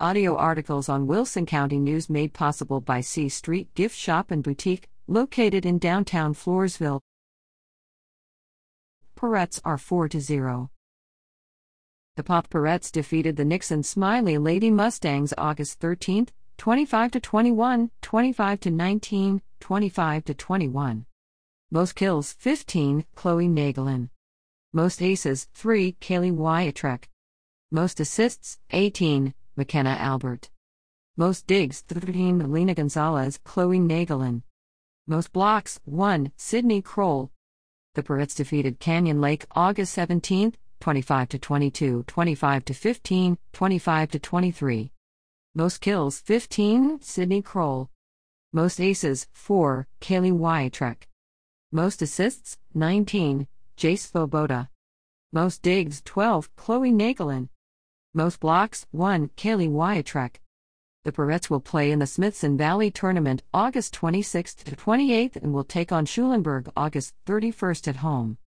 [0.00, 4.88] Audio articles on Wilson County News made possible by C Street Gift Shop and Boutique,
[5.06, 7.00] located in downtown Floresville.
[9.14, 10.68] Pirettes are 4 to 0.
[12.16, 16.26] The Poth Pirettes defeated the Nixon Smiley Lady Mustangs August 13,
[16.58, 21.06] 25 to 21, 25 to 19, 25 to 21.
[21.70, 24.08] Most kills 15, Chloe Nagelin.
[24.72, 27.04] Most aces 3, Kaylee Wiatrek.
[27.70, 30.50] Most assists 18, McKenna Albert.
[31.16, 34.42] Most digs 13 Melina Gonzalez, Chloe Nagelin.
[35.06, 37.30] Most blocks 1 Sydney Kroll.
[37.94, 44.18] The Pirettes defeated Canyon Lake August 17, 25 to 22, 25 to 15, 25 to
[44.18, 44.90] 23.
[45.54, 47.90] Most kills 15 Sydney Kroll.
[48.52, 51.04] Most aces 4 Kaylee Wiatrek.
[51.70, 54.68] Most assists 19 Jace Svoboda.
[55.32, 57.48] Most digs 12 Chloe Nagelin.
[58.16, 60.36] Most blocks 1 Kaylee Wiatrek.
[61.02, 65.64] The Pirettes will play in the Smithson Valley Tournament August 26th to 28th and will
[65.64, 68.38] take on Schulenburg August 31st at home.